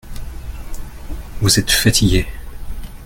[1.41, 2.25] Vous êtes fatigués.